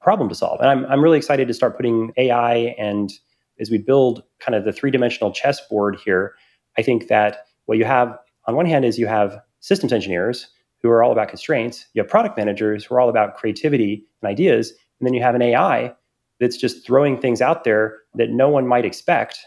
[0.00, 0.58] problem to solve.
[0.58, 3.12] And I'm, I'm really excited to start putting AI and
[3.60, 6.34] as we build kind of the three dimensional chessboard here,
[6.78, 10.48] I think that what you have on one hand is you have systems engineers
[10.82, 14.28] who are all about constraints, you have product managers who are all about creativity and
[14.28, 15.94] ideas, and then you have an AI
[16.40, 19.38] that's just throwing things out there that no one might expect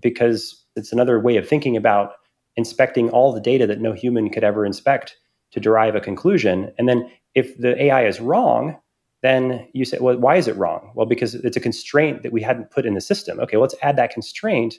[0.00, 2.12] because it's another way of thinking about
[2.56, 5.16] inspecting all the data that no human could ever inspect
[5.50, 6.72] to derive a conclusion.
[6.78, 8.76] And then if the AI is wrong,
[9.22, 10.92] then you say, well, why is it wrong?
[10.94, 13.40] Well, because it's a constraint that we hadn't put in the system.
[13.40, 14.76] Okay, let's add that constraint.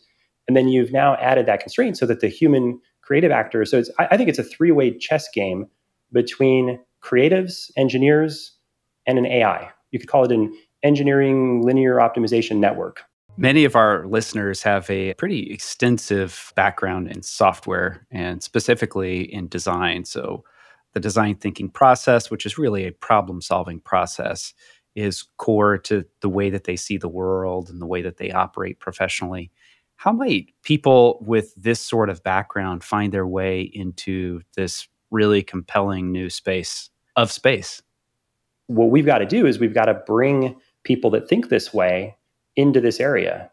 [0.48, 3.90] And then you've now added that constraint so that the human creative actor, so it's,
[3.98, 5.68] I, think it's a three way chess game
[6.12, 8.52] between creatives, engineers,
[9.06, 9.70] and an AI.
[9.92, 13.02] You could call it an engineering linear optimization network.
[13.38, 20.06] Many of our listeners have a pretty extensive background in software and specifically in design.
[20.06, 20.44] So,
[20.94, 24.54] the design thinking process, which is really a problem solving process,
[24.96, 28.32] is core to the way that they see the world and the way that they
[28.32, 29.52] operate professionally.
[29.96, 36.12] How might people with this sort of background find their way into this really compelling
[36.12, 37.82] new space of space?
[38.68, 42.16] What we've got to do is we've got to bring people that think this way
[42.56, 43.50] into this area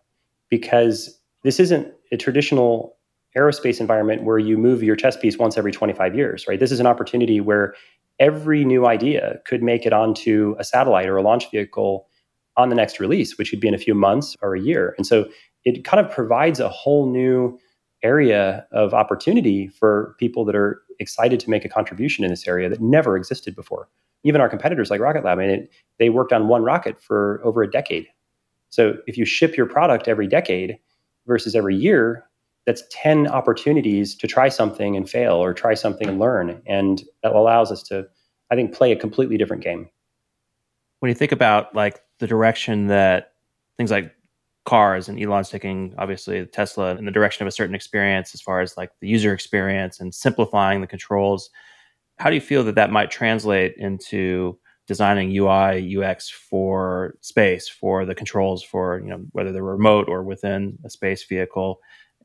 [0.49, 2.97] because this isn't a traditional
[3.37, 6.59] aerospace environment where you move your chess piece once every 25 years, right?
[6.59, 7.75] This is an opportunity where
[8.19, 12.09] every new idea could make it onto a satellite or a launch vehicle
[12.57, 14.95] on the next release, which could be in a few months or a year.
[14.97, 15.29] And so
[15.65, 17.59] it kind of provides a whole new
[18.03, 22.69] area of opportunity for people that are excited to make a contribution in this area
[22.69, 23.89] that never existed before.
[24.25, 27.63] Even our competitors like Rocket Lab, I mean, they worked on one rocket for over
[27.63, 28.07] a decade.
[28.71, 30.79] So if you ship your product every decade
[31.27, 32.27] versus every year,
[32.67, 36.61] that's 10 opportunities to try something and fail or try something and learn.
[36.67, 38.07] And that allows us to,
[38.51, 39.89] I think, play a completely different game.
[40.99, 43.33] When you think about like the direction that
[43.77, 44.13] things like
[44.65, 48.61] cars and Elon's taking obviously Tesla in the direction of a certain experience as far
[48.61, 51.51] as like the user experience and simplifying the controls.
[52.19, 58.05] How do you feel that that might translate into designing UI UX for space for
[58.05, 61.81] the controls for you know whether they're remote or within a space vehicle?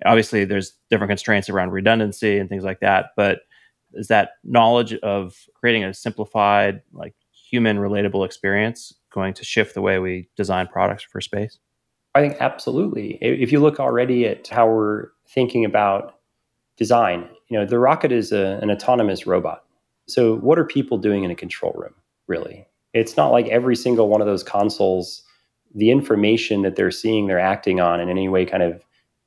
[0.06, 3.42] obviously there's different constraints around redundancy and things like that but
[3.94, 9.82] is that knowledge of creating a simplified like human relatable experience going to shift the
[9.82, 11.60] way we design products for space?
[12.16, 13.18] I think absolutely.
[13.22, 16.16] If you look already at how we're thinking about
[16.78, 19.66] design you know the rocket is a, an autonomous robot
[20.12, 21.94] so what are people doing in a control room
[22.28, 25.24] really it's not like every single one of those consoles
[25.74, 28.84] the information that they're seeing they're acting on in any way kind of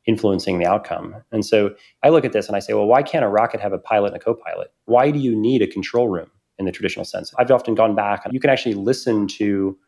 [0.07, 1.17] influencing the outcome.
[1.33, 3.73] And so I look at this and I say, well, why can't a rocket have
[3.73, 4.73] a pilot and a co pilot?
[4.85, 7.33] Why do you need a control room in the traditional sense?
[7.39, 9.79] I've often gone back, you can actually listen to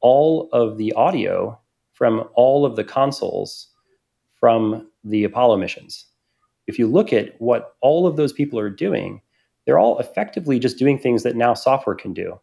[0.00, 1.58] all of the audio
[1.92, 3.68] from all of the consoles
[4.34, 6.06] from the Apollo missions.
[6.66, 9.20] If you look at what all of those people are doing,
[9.66, 12.40] they're all effectively just doing things that now software can do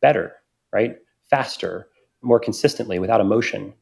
[0.00, 0.34] better,
[0.72, 0.96] right?
[1.28, 1.88] Faster,
[2.22, 3.74] more consistently without emotion.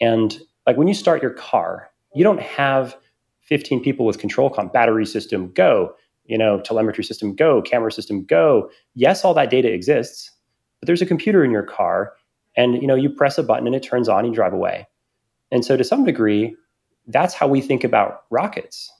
[0.00, 2.96] And like when you start your car, you don't have
[3.42, 5.92] 15 people with control com battery system go
[6.24, 10.30] you know telemetry system go camera system go yes all that data exists
[10.78, 12.12] but there's a computer in your car
[12.56, 14.86] and you know you press a button and it turns on and you drive away
[15.50, 16.54] and so to some degree
[17.08, 18.92] that's how we think about rockets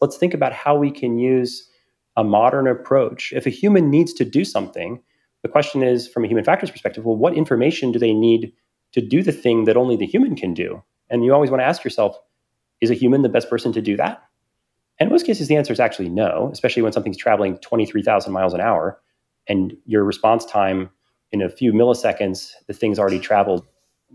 [0.00, 1.68] let's think about how we can use
[2.16, 5.00] a modern approach if a human needs to do something
[5.42, 8.52] the question is from a human factors perspective well what information do they need
[8.96, 10.82] to do the thing that only the human can do.
[11.10, 12.18] And you always want to ask yourself,
[12.80, 14.22] is a human the best person to do that?
[14.98, 18.54] And in most cases, the answer is actually no, especially when something's traveling 23,000 miles
[18.54, 19.00] an hour
[19.46, 20.88] and your response time
[21.30, 23.66] in a few milliseconds, the thing's already traveled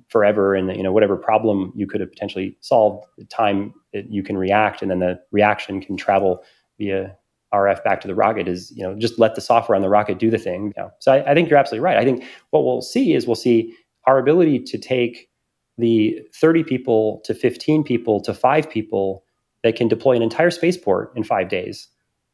[0.07, 4.23] forever and you know whatever problem you could have potentially solved the time that you
[4.23, 6.41] can react and then the reaction can travel
[6.77, 7.15] via
[7.53, 10.19] RF back to the rocket is you know just let the software on the rocket
[10.19, 10.73] do the thing.
[10.75, 10.91] You know?
[10.99, 11.97] So I, I think you're absolutely right.
[11.97, 13.75] I think what we'll see is we'll see
[14.05, 15.29] our ability to take
[15.77, 19.23] the 30 people to 15 people to five people
[19.63, 21.87] that can deploy an entire spaceport in five days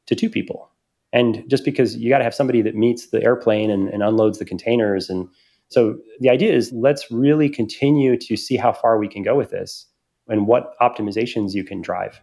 [0.05, 0.69] to two people.
[1.13, 4.39] And just because you got to have somebody that meets the airplane and, and unloads
[4.39, 5.09] the containers.
[5.09, 5.27] And
[5.69, 9.51] so the idea is let's really continue to see how far we can go with
[9.51, 9.87] this
[10.27, 12.21] and what optimizations you can drive.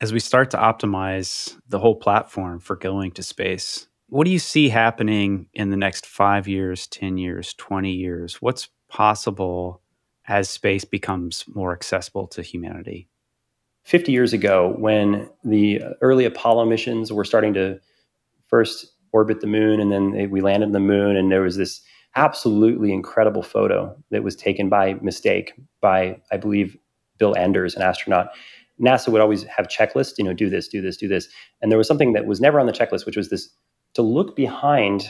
[0.00, 4.38] As we start to optimize the whole platform for going to space, what do you
[4.38, 8.42] see happening in the next five years, 10 years, 20 years?
[8.42, 9.80] What's possible
[10.26, 13.08] as space becomes more accessible to humanity?
[13.84, 17.78] 50 years ago, when the early Apollo missions were starting to
[18.46, 21.56] first orbit the moon, and then they, we landed on the moon, and there was
[21.56, 21.82] this
[22.16, 26.76] absolutely incredible photo that was taken by mistake by, I believe,
[27.18, 28.28] Bill Anders, an astronaut.
[28.80, 31.28] NASA would always have checklists, you know, do this, do this, do this.
[31.62, 33.48] And there was something that was never on the checklist, which was this
[33.94, 35.08] to look behind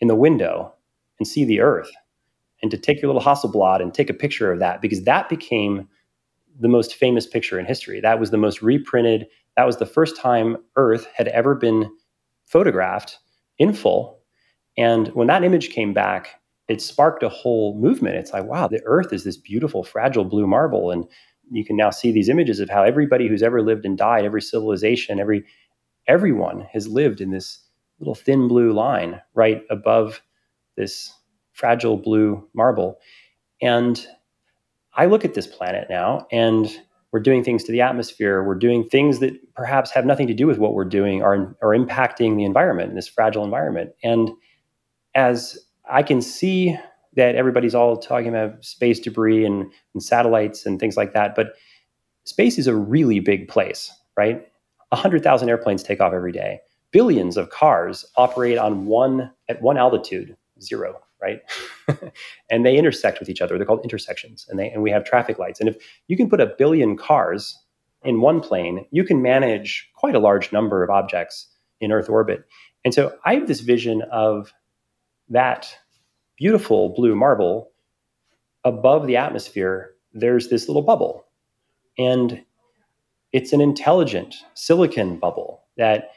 [0.00, 0.74] in the window
[1.18, 1.90] and see the Earth
[2.62, 5.88] and to take your little Hasselblad and take a picture of that because that became
[6.60, 8.00] the most famous picture in history.
[8.00, 9.26] That was the most reprinted.
[9.56, 11.90] That was the first time Earth had ever been
[12.46, 13.18] photographed
[13.58, 14.20] in full.
[14.76, 18.16] And when that image came back, it sparked a whole movement.
[18.16, 20.90] It's like, wow, the Earth is this beautiful, fragile blue marble.
[20.90, 21.04] And
[21.52, 24.42] you can now see these images of how everybody who's ever lived and died, every
[24.42, 25.44] civilization, every
[26.08, 27.60] everyone has lived in this
[28.00, 30.20] little thin blue line right above
[30.76, 31.14] this
[31.52, 32.98] fragile blue marble.
[33.60, 34.04] And
[34.94, 36.76] I look at this planet now and
[37.12, 38.42] we're doing things to the atmosphere.
[38.42, 41.76] We're doing things that perhaps have nothing to do with what we're doing or are
[41.76, 43.92] impacting the environment, this fragile environment.
[44.02, 44.30] And
[45.14, 46.76] as I can see
[47.14, 51.54] that everybody's all talking about space debris and, and satellites and things like that, but
[52.24, 54.46] space is a really big place, right?
[54.90, 56.60] 100,000 airplanes take off every day.
[56.90, 61.40] Billions of cars operate on one at one altitude, zero right?
[62.50, 63.56] and they intersect with each other.
[63.56, 65.60] They're called intersections, and they and we have traffic lights.
[65.60, 65.76] And if
[66.08, 67.56] you can put a billion cars
[68.02, 71.46] in one plane, you can manage quite a large number of objects
[71.80, 72.44] in Earth orbit.
[72.84, 74.52] And so I have this vision of
[75.28, 75.74] that
[76.42, 77.70] beautiful blue marble
[78.64, 79.94] above the atmosphere.
[80.12, 81.24] There's this little bubble,
[81.96, 82.42] and
[83.32, 86.10] it's an intelligent silicon bubble that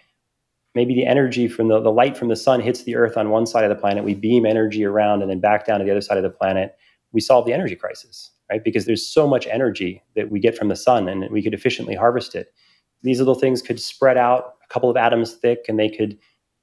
[0.74, 3.46] maybe the energy from the, the light from the sun hits the earth on one
[3.46, 4.04] side of the planet.
[4.04, 6.76] We beam energy around and then back down to the other side of the planet.
[7.12, 8.64] We solve the energy crisis right?
[8.64, 11.96] Because there's so much energy that we get from the sun and we could efficiently
[11.96, 12.54] harvest it.
[13.02, 14.54] These little things could spread out.
[14.64, 16.16] A couple of atoms thick and they could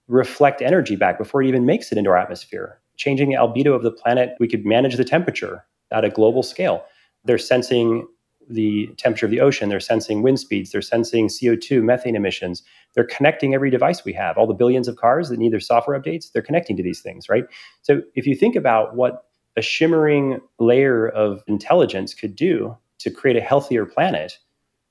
[0.06, 3.82] reflect energy back before it even makes it into our atmosphere changing the albedo of
[3.82, 6.84] the planet we could manage the temperature at a global scale
[7.24, 8.06] they're sensing
[8.48, 12.62] the temperature of the ocean, they're sensing wind speeds, they're sensing CO2, methane emissions.
[12.94, 14.36] They're connecting every device we have.
[14.36, 17.28] All the billions of cars that need their software updates, they're connecting to these things,
[17.28, 17.44] right?
[17.82, 19.24] So if you think about what
[19.56, 24.38] a shimmering layer of intelligence could do to create a healthier planet,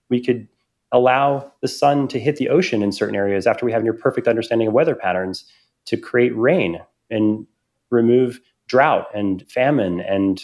[0.09, 0.47] we could
[0.91, 4.27] allow the sun to hit the ocean in certain areas after we have near perfect
[4.27, 5.45] understanding of weather patterns
[5.85, 6.79] to create rain
[7.09, 7.45] and
[7.91, 10.41] remove drought and famine and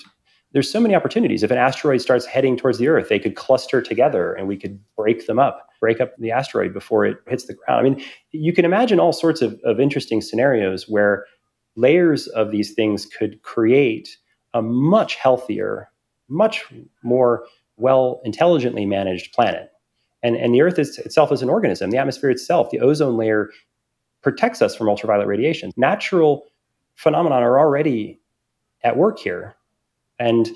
[0.54, 1.44] there's so many opportunities.
[1.44, 4.80] If an asteroid starts heading towards the Earth, they could cluster together and we could
[4.96, 7.86] break them up, break up the asteroid before it hits the ground.
[7.86, 11.26] I mean, you can imagine all sorts of, of interesting scenarios where
[11.76, 14.18] layers of these things could create
[14.54, 15.92] a much healthier,
[16.30, 16.66] much
[17.04, 17.46] more
[17.76, 19.70] well intelligently managed planet.
[20.24, 21.92] And, and the Earth is, itself is an organism.
[21.92, 23.52] The atmosphere itself, the ozone layer,
[24.24, 25.72] protects us from ultraviolet radiation.
[25.78, 26.46] Natural
[26.98, 28.20] phenomena are already
[28.84, 29.56] at work here
[30.20, 30.50] and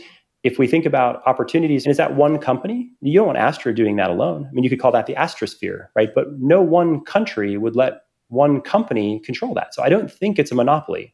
[0.44, 2.90] if we think about opportunities, and is that one company?
[3.02, 4.48] You don't want Astra doing that alone.
[4.50, 6.10] I mean, you could call that the Astrosphere, right?
[6.14, 9.74] But no one country would let one company control that.
[9.74, 11.14] So I don't think it's a monopoly.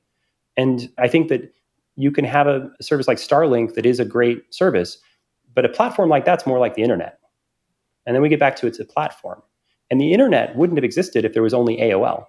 [0.56, 1.54] And I think that
[1.96, 4.98] you can have a service like Starlink that is a great service,
[5.54, 7.20] but a platform like that's more like the internet.
[8.06, 9.42] And then we get back to it's a platform.
[9.92, 12.26] And the internet wouldn't have existed if there was only AOL.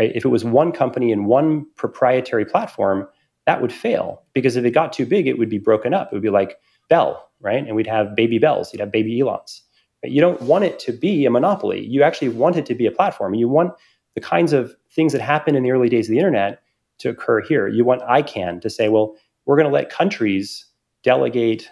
[0.00, 0.12] Right?
[0.14, 3.06] If it was one company and one proprietary platform,
[3.44, 6.08] that would fail because if it got too big, it would be broken up.
[6.08, 6.56] It would be like
[6.88, 7.66] Bell, right?
[7.66, 9.62] And we'd have baby Bells, you'd have baby Elons.
[10.00, 11.84] But you don't want it to be a monopoly.
[11.84, 13.34] You actually want it to be a platform.
[13.34, 13.74] You want
[14.14, 16.62] the kinds of things that happen in the early days of the internet
[16.98, 17.68] to occur here.
[17.68, 20.64] You want ICANN to say, well, we're going to let countries
[21.02, 21.70] delegate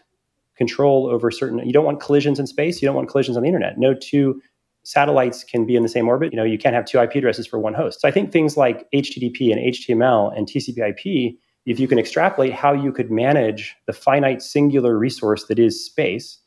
[0.56, 3.46] control over certain you don't want collisions in space you don't want collisions on the
[3.46, 4.42] internet no two
[4.88, 6.32] satellites can be in the same orbit.
[6.32, 8.00] You know you can't have two ip addresses for one host.
[8.00, 11.34] So i think things like http and html and tcp/ip
[11.66, 16.38] if you can extrapolate how you could manage the finite singular resource that is space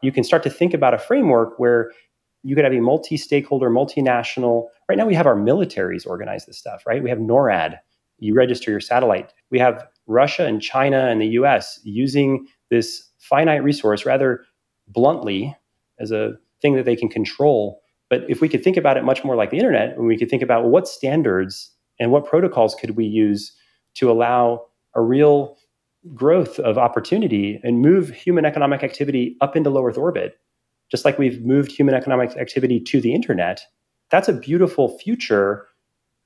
[0.00, 1.90] you can start to think about a framework where
[2.44, 4.66] you could have a multi-stakeholder multinational.
[4.88, 7.02] Right now we have our militaries organize this stuff right?
[7.02, 7.78] We have norad.
[8.20, 9.34] You register your satellite.
[9.50, 14.44] We have russia and china and the us using this finite resource rather
[14.86, 15.56] bluntly
[15.98, 17.82] as a thing that they can control.
[18.10, 20.30] But if we could think about it much more like the internet, and we could
[20.30, 23.52] think about what standards and what protocols could we use
[23.94, 25.56] to allow a real
[26.14, 30.38] growth of opportunity and move human economic activity up into low Earth orbit,
[30.90, 33.60] just like we've moved human economic activity to the internet,
[34.10, 35.66] that's a beautiful future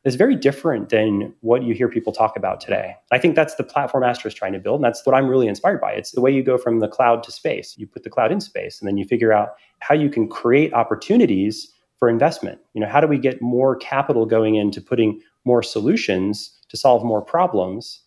[0.05, 2.97] is very different than what you hear people talk about today.
[3.13, 5.47] I think that's the platform Astra is trying to build, and that's what I'm really
[5.47, 5.93] inspired by.
[5.93, 7.77] It's the way you go from the cloud to space.
[7.79, 10.73] You put the cloud in space, and then you figure out how you can create
[10.73, 12.59] opportunities for investment.
[12.75, 17.05] You know, how do we get more capital going into putting more solutions to solve
[17.05, 18.01] more problems?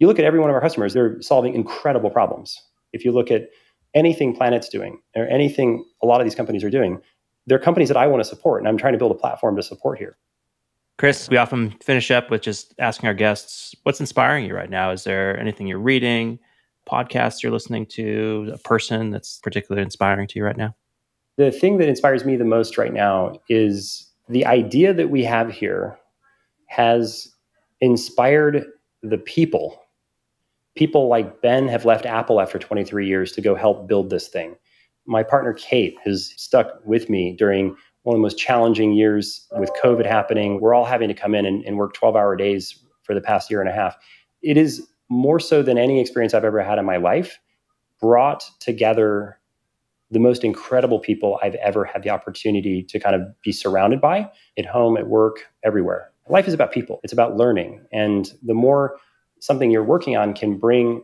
[0.00, 2.62] You look at every one of our customers; they're solving incredible problems.
[2.92, 3.48] If you look at
[3.94, 7.00] anything Planet's doing, or anything a lot of these companies are doing,
[7.46, 9.62] they're companies that I want to support, and I'm trying to build a platform to
[9.62, 10.18] support here.
[10.96, 14.90] Chris, we often finish up with just asking our guests what's inspiring you right now?
[14.90, 16.38] Is there anything you're reading,
[16.88, 20.74] podcasts you're listening to, a person that's particularly inspiring to you right now?
[21.36, 25.50] The thing that inspires me the most right now is the idea that we have
[25.50, 25.98] here
[26.66, 27.28] has
[27.80, 28.64] inspired
[29.02, 29.82] the people.
[30.76, 34.54] People like Ben have left Apple after 23 years to go help build this thing.
[35.06, 39.70] My partner Kate has stuck with me during one of the most challenging years with
[39.82, 40.60] COVID happening.
[40.60, 43.50] We're all having to come in and, and work 12 hour days for the past
[43.50, 43.96] year and a half.
[44.42, 47.38] It is more so than any experience I've ever had in my life,
[48.00, 49.38] brought together
[50.10, 54.30] the most incredible people I've ever had the opportunity to kind of be surrounded by
[54.58, 56.10] at home, at work, everywhere.
[56.28, 57.84] Life is about people, it's about learning.
[57.90, 58.96] And the more
[59.40, 61.02] something you're working on can bring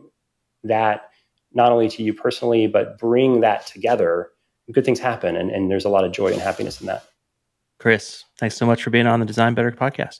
[0.63, 1.09] that
[1.53, 4.29] not only to you personally, but bring that together
[4.71, 7.03] good things happen and, and there's a lot of joy and happiness in that.
[7.79, 10.19] Chris, thanks so much for being on the Design Better podcast.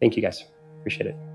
[0.00, 0.44] Thank you guys.
[0.80, 1.33] Appreciate it.